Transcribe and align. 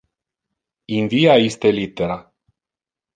Invia 0.99 1.35
iste 1.49 1.71
littera 1.75 2.17